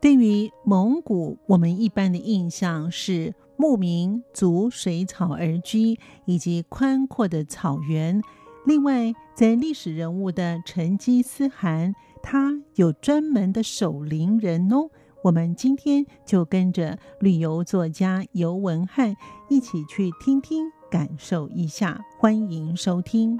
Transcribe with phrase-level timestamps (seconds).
[0.00, 8.22] 对于蒙古，我们一般的印象是牧民逐水草而居，以及宽阔的草原。
[8.64, 14.88] 另外，在历史人物的成吉思汗，他有专门的守陵人哦。
[15.24, 19.16] 我们今天就跟着旅游作家游文汉
[19.48, 22.00] 一起去听听，感受一下。
[22.20, 23.36] 欢迎收听。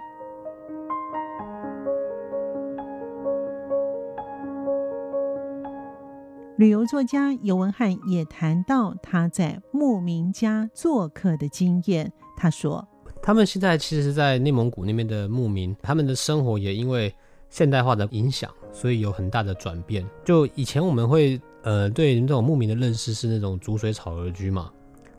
[6.58, 12.12] 旅游作家游文汉也谈到他在牧民家做客的经验。
[12.36, 12.84] 他说
[13.22, 17.14] ：“他们现在其实是在内蒙古那边的牧民，他们的生活也因为
[17.48, 20.04] 现代化的影响，所以有很大的转变。
[20.24, 24.68] 就以前我们会呃对这种牧民的认识是那种逐水草而居嘛，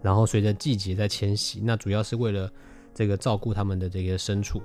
[0.01, 2.51] 然后随着季节在迁徙，那主要是为了
[2.93, 4.61] 这个照顾他们的这个牲畜。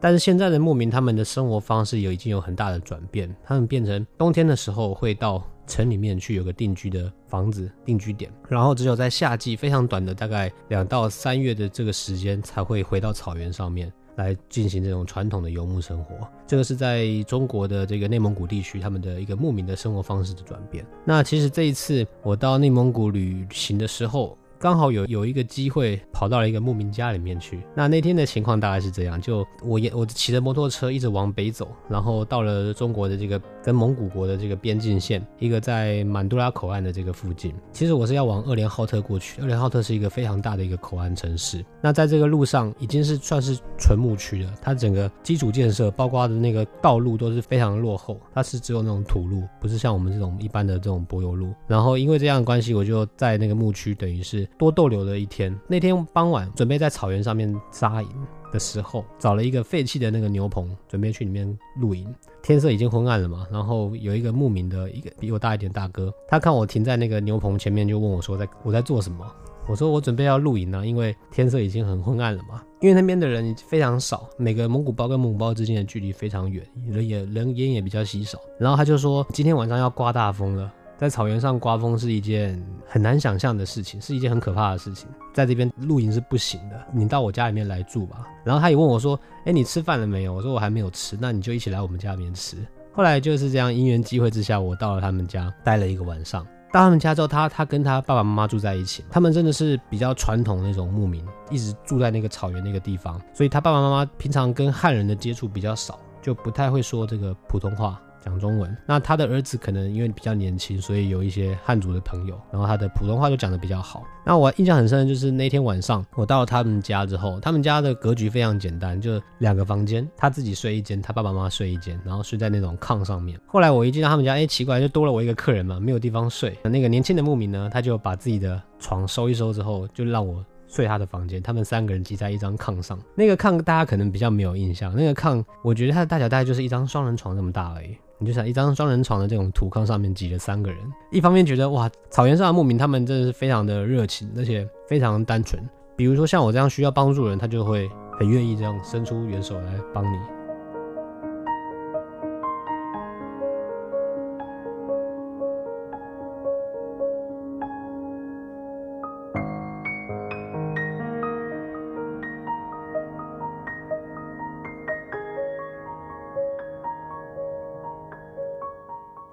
[0.00, 16.28] 但是现在的牧民他们的生活方式有已经有很大的转变，他们变成冬天的时候会到。”城里面去有个定居的房子，定居点，然后只有在夏季非常短的大概两到三月的这个时间才会回到草原上面来进行这种传统的游牧生活。
[16.44, 20.84] 这个是在中国的这个内蒙古地区他们的一个牧民的生活方式的转变。
[21.04, 24.36] 那其实这一次我到内蒙古旅行的时候。
[24.60, 27.62] 刚好有有一个机会跑到了一个牧民家里面去。
[27.74, 37.54] 那那天的情况大概是这样：就我也我骑着摩托车一直往北走，然后到了中国的这个跟蒙古国的这个边境线，一个在满都拉口岸的这个附近。
[37.72, 39.40] 其实我是要往二连浩特过去。
[39.40, 41.64] 二连浩特是一个非常大的一个口岸城市。
[41.80, 44.52] 那在这个路上已经是算是纯牧区了。
[44.60, 48.20] 它整个基础建设，包括的那个道路都是非常落后。
[48.34, 51.54] 它是只有那种土路，不是像我们这种一般的这种柏油路。
[51.66, 54.46] 然后因为这样的关系，我就在那个牧区，等于是。
[54.58, 55.58] 多逗留了一天。
[55.66, 58.08] 那天傍晚，准备在草原上面扎营
[58.52, 62.12] 的时候，找了一个废弃的那个牛棚，准备去里面露营。
[62.42, 69.24] 天色已经昏暗了嘛，然后有一个牧民的一个比我大一点大哥，他看我停在那个牛棚前面，就问我说在：“我在做什么？”
[69.68, 72.60] 我说：“我准备要露营呢，因为天色已经很昏暗了嘛。
[72.80, 78.38] 因为那边的人非常少，每个蒙古包跟蒙古包之间的距离非常远，人也人烟也比较稀少。
[78.58, 85.08] 然后他就说：今天晚上要刮大风了。”在草原上刮风是一件很难想象的事情，是一件很可怕的事情。
[85.32, 88.26] 在这边露营是不行的，你到我家里面来住吧。
[88.44, 92.58] 然后他也问我说：“哎，你吃饭了没有？”我说：“我还没有吃。”那你就一起来我们家里面吃。
[92.92, 96.46] 后来就是这样因缘机会之下，我到了他们家待了一个晚上。
[96.70, 107.98] 到他们家之后，他他跟他爸爸妈妈住在一起，他们真的是比较传统那种牧民，一直住在那个草原那个地方，所以他爸爸妈妈平常跟汉人的接触比较少，就不太会说这个普通话。
[108.20, 114.04] 讲中文，那他的儿子可能因为比较年轻，所以有一些汉族的朋友，然后他的普通话就讲得比较好。
[114.24, 123.40] 那我印象很深的就是那天晚上，我到了他们家之后，他们家的格局非常简单，就两个房间，他自己睡一间，他爸爸妈妈睡一间，然后睡在那种炕上面。
[123.46, 126.56] 后来我一进到他们家，哎，奇怪，就多了我一个客人嘛，没有地方睡。
[126.62, 131.42] 那个年轻的牧民呢，他就把自己的床收一收之后，就让我睡他的房间。
[131.42, 137.96] 他们三个人挤在一张炕上，那个炕大家可能比较没有印象，那个炕我觉得它的大小大概就是一张双人床这么大而已。
[138.18, 140.78] 你就想一张双人床的这种土炕上面挤了三个人，
[141.10, 145.62] 一方面觉得哇，草原上的牧民他们真的是非常的热情，而且非常单纯。
[145.96, 150.18] 比如说像我这样需要帮助的人，他就会很愿意这样伸出援手来帮你。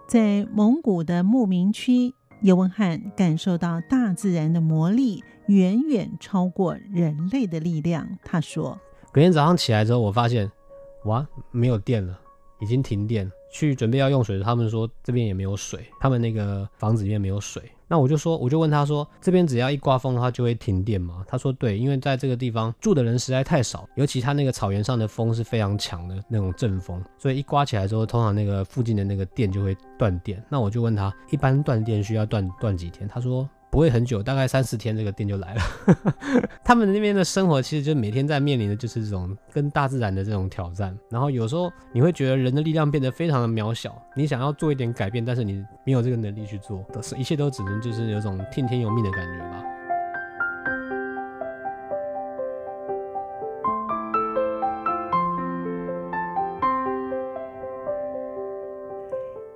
[0.07, 8.07] 在蒙古的牧民区，尤文汉感受到大自然的魔力远远超过人类的力量。
[8.23, 8.79] 他说
[9.11, 10.49] ：“隔天早上起来之后，我发现，
[11.03, 12.17] 哇，没有电了，
[12.61, 13.29] 已经停电。
[13.51, 21.23] 去准备要用水，他们说这边也没有水，他们那个房子里面没有水。”那我就说，我就问他说，这边只要一刮风的话就会停电吗？
[21.27, 30.43] 他说对，因为在这个地方住的人实在太少，尤其他那个草原上的风是非常强的那种阵风，所以一刮起来之后，通常那个附近的那个电就会断电。
[30.49, 33.07] 那我就问他，一般断电需要断断几天？
[33.07, 35.61] 他说不会很久，大概三四天，这个店就来了。
[36.63, 40.97] 他们那边的生活其实就每天在面临的就是这种跟大自然的这种挑战。
[41.09, 46.83] 然后有时候你会觉得人的力量变得非常的渺小，你想要做一点改变，但是你没有这个能力去做，
[47.17, 49.63] 一切都只能就是有种听天由命的感觉吧。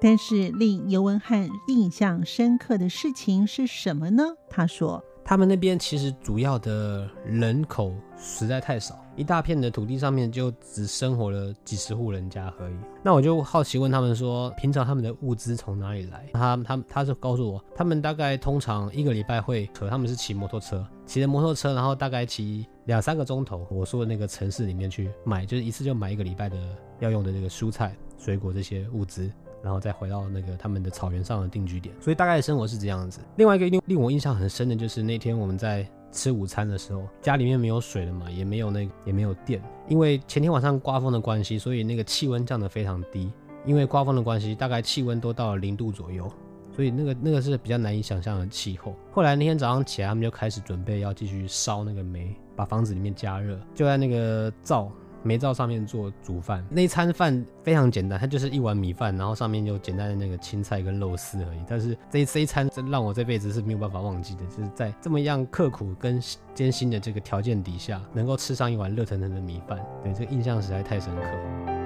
[0.02, 4.24] 但是令尤文汉印象深刻的事情是什么呢？
[4.50, 12.74] 他说：“他们那边其实主要的人口实在太少，一大片的土地上面就只生活了几十户人家而已。
[13.04, 16.28] 那我就好奇问他们说，平常他们的物资从哪里来？
[16.34, 26.58] 他他他就告诉我，他们大概通常一个礼拜会可他们是骑摩托车，骑着摩托车，然后大概骑两三个钟头，我说的那个城市里面去买，就是一次就买一个礼拜的
[27.00, 29.32] 要用的这个蔬菜、水果这些物资。”
[29.64, 33.20] 然后再回到那个他们的草原上的定居点，所以大概的生活是这样子。
[33.36, 43.32] 另外一个令令我印象很深的就是那天我们在吃午餐的时候，家里面没有水了嘛，也没有那个也没有电，因为前天晚上刮风的关系，所以那个气温降得非常低。
[43.64, 46.28] 因为刮风的关系，大概气温都到了零度左右，
[46.76, 48.96] 所以那个那个是比较难以想象的气候。
[49.12, 54.92] 后来那天早上起来，他们就开始准备要继续烧那个煤，把房子里面加热，就在那个灶。
[55.24, 61.60] 煤灶上面做煮饭，那一餐饭非常简单，它就是一碗米饭，然后上面就简单的那个青菜跟肉丝而已。
[61.68, 66.22] 但是这一这一餐真让我这辈子是没有办法忘记的，就是在这么样刻苦跟
[66.54, 71.81] 艰辛的这个条件底下，能够吃上一碗热腾腾的米饭，对，这个印象实在太深刻。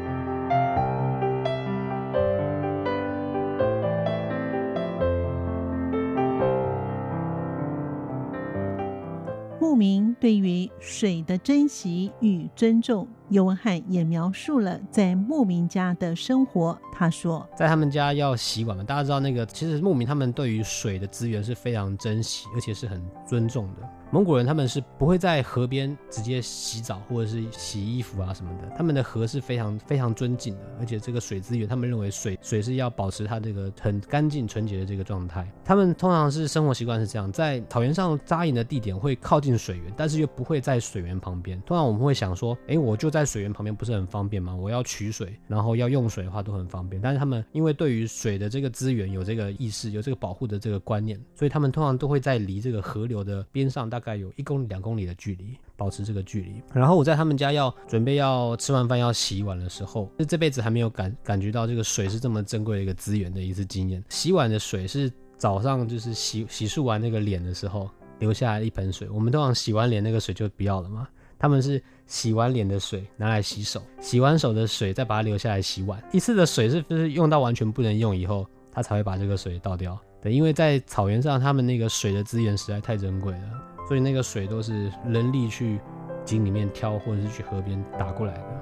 [9.66, 16.78] 牧民对于水的珍惜与尊重，尤文汉也描述了在牧民家的生活。
[16.94, 23.90] 他说，在他们家要洗碗嘛，大家知道那个，其实牧民他们对于水的资源是非常珍惜，而且是很尊重的。
[24.16, 35.46] 蒙古人他们是不会在河边直接洗澡或者是洗衣服啊什么的，他们的河是非常非常尊敬的，而且这个水资源，他们认为水水是要保持它这个很干净纯洁的这个状态。
[35.66, 41.62] 他们通常是生活习惯是这样，在草原上扎营的地点会靠近水源，但是又不会在水源旁边。
[41.66, 44.56] 通常我们会想说，哎，我就在水源旁边，不是很方便吗？
[44.56, 47.02] 我要取水，然后要用水的话都很方便。
[47.02, 56.62] 但是他们因为对于水的这个资源有这个意识，有这个保护的这个观念，所以他们通常都会在离这个河流的边上大概有一公里、两公里的距离，保持这个距离。
[56.72, 64.04] 然后我在他们家要准备要吃完饭要洗碗的时候，是这辈子还没有感感觉到这个水是这么珍贵的一个资源的一次经验。
[64.10, 71.08] 洗碗的水是早上就是洗洗漱完那个脸的时候留下来一盆水，我们通常洗完脸那个水就不要了嘛。
[71.38, 76.02] 他们是洗完脸的水拿来洗手，洗完手的水再把它留下来洗碗。
[76.14, 80.00] 一次的水是不是用到完全不能用以后，他才会把这个水倒掉？
[80.22, 83.75] 对，因为在草原上，他们那个水的资源实在太珍贵了。
[83.88, 85.80] 所以那个水都是人力去
[86.24, 88.62] 井里面挑，或者是去河边打过来的。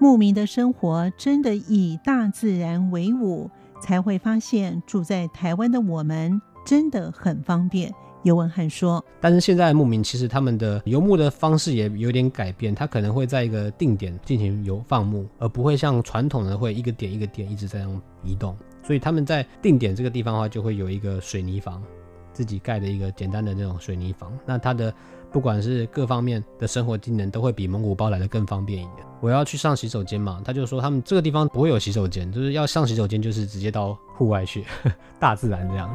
[0.00, 3.50] 牧民的生活真的以大自然为伍，
[3.82, 7.92] 才会发现住在台湾的我们真的很方便。
[8.24, 18.56] 尤文汉说：“但是现在牧民其实他们的游牧的方式也有点改变，他可能会在一个定点进行游放牧，而不会像传统的会一个点一个点一直这样移动。
[18.82, 21.82] 所以他们在定点这个地方的话，就会有一个水泥房，
[22.32, 24.36] 自己盖的一个简单的那种水泥房。
[24.44, 24.92] 那他的
[25.30, 29.06] 不管是各方面的生活技能，都会比蒙古包来的更方便一点。
[29.20, 34.64] 我要去上洗手间嘛，他就说他们这个地方不会有洗手间，就是要上洗手间就是直接到户外去，
[35.20, 35.88] 大自然这样。”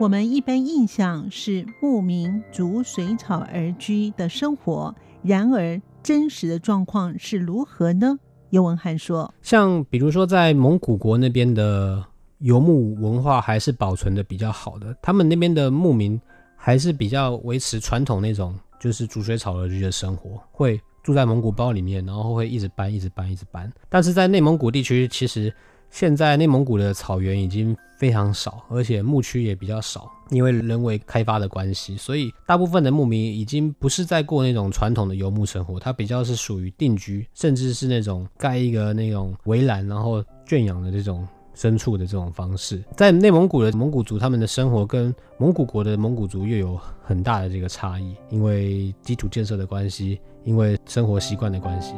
[0.00, 8.18] 我们一般印象是牧民逐水草而居的生活，然而真实的状况是如何呢？
[8.48, 12.02] 尤文汉说：“像比如说在蒙古国那边的
[12.38, 16.18] 游牧文化还是保存的比较好的，他们那边的牧民
[16.56, 23.70] 还是比较维持传统那种，就是逐水草而居的生活，会住在蒙古包里面，然后会一直搬，一直搬，一直搬。
[23.90, 25.54] 但是在内蒙古地区，其实。”
[25.90, 42.82] 现在内蒙古的草原已经非常少，而且牧区也比较少，因为人为开发的关系，所以大部分的牧民已经不是在过那种传统的游牧生活，它比较是属于定居，甚至是那种盖一个那种围栏，然后圈养的这种牲畜的这种方式。
[42.96, 51.92] 在内蒙古的蒙古族，他们的生活跟蒙古国的蒙古族又有很大的这个差异，因为基础建设的关系，因为生活习惯的关系。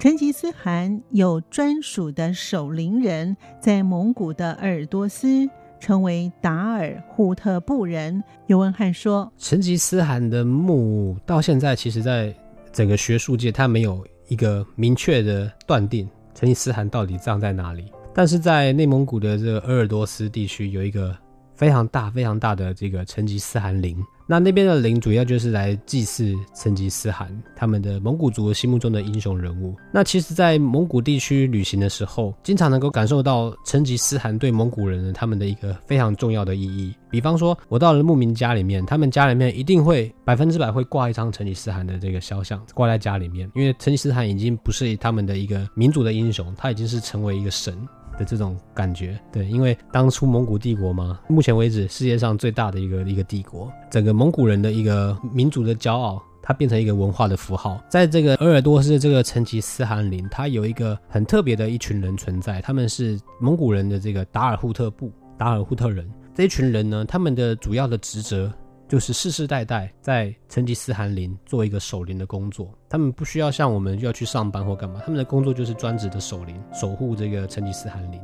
[0.00, 5.46] 成吉思汗有专属的守陵人，在蒙古的鄂尔多斯
[5.78, 8.24] 称为达尔扈特部人。
[8.46, 12.34] 尤文汉说，成吉思汗的墓到现在，其实在
[12.72, 17.92] 整个学术界，他没有一个明确的断定，成吉思汗到底葬在哪里。
[18.14, 21.14] 但是在内蒙古的这个鄂尔多斯地区，有一个
[21.54, 24.02] 非常大、非常大的这个成吉思汗陵。
[24.30, 29.74] 那那边的陵主要就是来祭祀成吉思汗，他们的蒙古族心目中的英雄人物。
[29.92, 36.94] 那其实，在蒙古地区旅行的时候，经常能够感受到成吉思汗对蒙古人他们的一个非常重要的意义。
[37.10, 47.76] 比方说，我到了牧民家里面，他们家里面一定会百分之百会挂一张成吉思汗的这个肖像挂在家里面，因为成吉思汗已经不是他们的一个民族的英雄，他已经是成为一个神。
[48.20, 57.82] 的这种感觉，对，因为当初蒙古帝国嘛，目前为止世界上最大的一个一个帝国，整个蒙古人的一个民族的骄傲，它变成一个文化的符号。
[57.88, 66.06] 在这个鄂尔多斯这个成吉思汗陵，它有一个很特别的一群人存在，他们是蒙古人的这个达尔扈特部，达尔扈特人。
[66.34, 68.52] 这一群人呢，他们的主要的职责。
[68.90, 78.20] 就是世世代代在成吉思汗陵做一个守陵的工作，他们不需要像我们要去上班或干嘛，他们的工作就是专职的守陵，守护这个成吉思汗陵。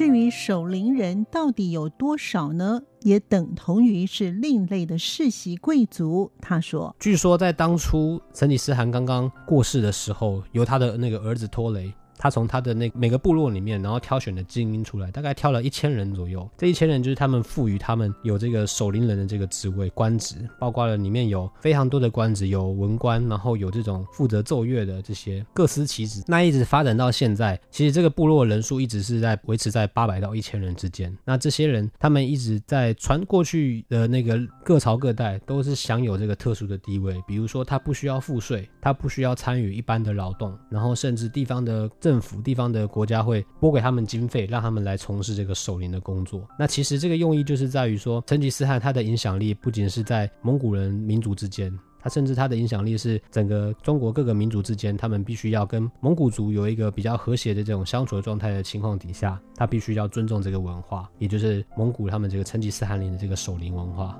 [0.00, 2.80] 至于守陵人到底有多少呢？
[3.02, 6.32] 也等同于是另类的世袭贵族。
[6.40, 16.46] 他说：“据说在当初成吉思汗刚刚过世的时候，由他的那个儿子托雷。”他从他的那每个部落里面，然后挑选的精英出来，大概挑了一千人左右。
[16.58, 26.22] 这一千人就是他们赋予他们有这个守陵人的这个职位官职，包括了里面有非常多的官职，有文官，然后有这种负责奏乐的这些各司其职。
[26.26, 31.16] 那一直发展到现在，其实这个部落人数一直是在维持在八百到一千人之间。
[31.24, 46.44] 那这些人他们一直在传过去的那个各朝各代都是享有这个特殊的地位，比如说他不需要赋税，他不需要参与一般的劳动，然后甚至地方的政政府地方的国家会拨给他们经费，让他们来从事这个守灵的工作。
[46.58, 64.18] 那其实这个用意就是在于说，成吉思汗他的影响力不仅是在蒙古人民族之间，他甚至他的影响力是整个中国各个民族之间，他们必须要跟蒙古族有一个比较和谐的这种相处的状态的情况底下，他必须要尊重这个文化，也就是蒙古他们这个成吉思汗陵的这个守灵文化。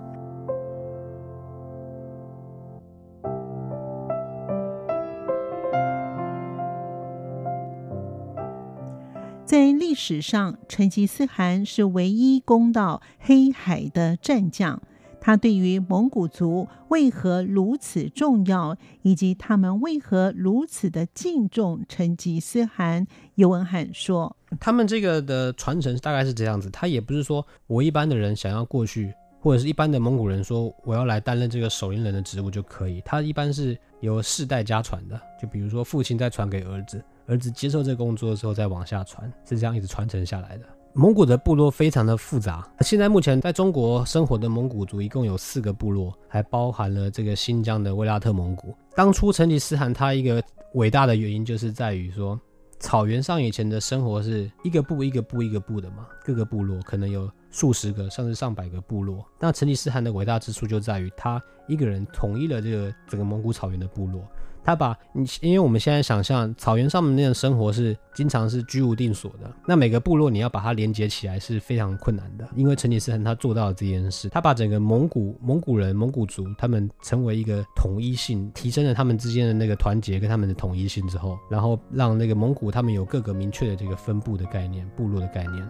[9.50, 14.80] 在历史上，成吉思汗是唯一攻到黑海的战将。
[15.20, 26.70] 他对于蒙古族为何如此重要，以及他们为何如此的敬重成吉思汗，尤文罕说：“他们这个的传承大概是这样子。
[26.70, 33.02] 他也不是说我一般的人想要过去，或者是一般的蒙古人说我要来担任这个守陵人的职务就可以。
[33.04, 40.64] 他一般是由世代家传的，就比如说父亲再传给儿子。”儿子接受这个工作的时候，再往下传，是这样一直传承下来的。
[40.94, 48.74] 蒙古的部落非常的复杂，现在目前在中国生活的蒙古族一共有四个部落，还包含了这个新疆的维拉特蒙古。
[48.96, 50.42] 当初成吉思汗他一个
[50.74, 52.36] 伟大的原因，就是在于说，
[52.80, 59.24] 草原上以前的生活是一个部一个部一个部的嘛，各个部落可能有数十个甚至上百个部落。
[59.38, 64.26] 那成吉思汗的伟大之处就在于他一个人统一了这个整个蒙古草原的部落。
[64.62, 72.48] 他把你，因为我们现在想象草原上面那种生活是经常是居无定所的，那每个部落你要把它连接起来是非常困难的。
[72.54, 85.68] 因为成吉思汗他做到了这件事，他把整个蒙古蒙古人蒙古族他们成为一个统一性，提升了他们之间的那个团结跟他们的统一性之后，然后让那个蒙古他们有各个明确的这个分布的概念、部落的概念。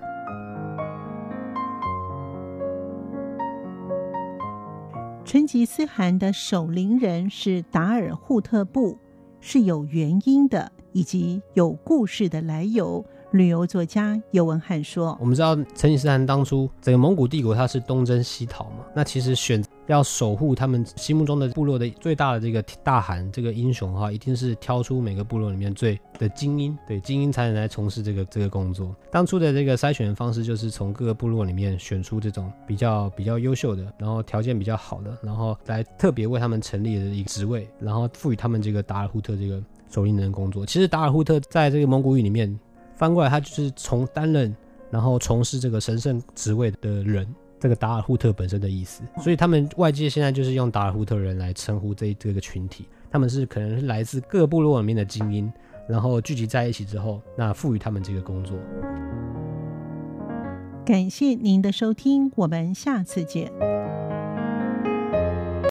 [5.30, 8.98] 成吉思汗的守陵人是达尔扈特部，
[9.40, 13.06] 是有原因的，以及有故事的来由。
[13.30, 28.94] 旅游作家尤文汉说：“我们知道成吉思汗当初整个蒙古帝国他是东征西讨嘛，那其实选。”要守护他们心目中的部落的最大的这个大汗这个英雄哈，一定是挑出每个部落里面最的精英，对精英才能来从事这个这个工作。
[29.10, 40.64] 当初的这个筛选方式就是从各个部落里面选出这种比较比较优秀的，然后条件比较好的，然后来特别为他们成立的一个职位，然后赋予他们这个达尔扈特这个守陵人的工作。
[40.64, 42.56] 其实达尔扈特在这个蒙古语里面
[42.94, 44.54] 翻过来，他就是从担任
[44.88, 47.26] 然后从事这个神圣职位的人。
[47.60, 52.88] 这个达尔扈特本身的意思，所以他们外界现在就是用达尔扈特人来称呼这这个群体。
[53.10, 55.52] 他们是可能是来自各部落里面的精英，
[55.88, 58.56] 然后聚集在一起之后，那赋予他们这个工作。
[60.86, 63.52] 感谢您的收听，我们下次见。